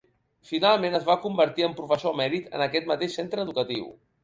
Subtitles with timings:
[0.51, 3.89] Finalment, es va convertir en professor emèrit en aquest mateix centre educatiu.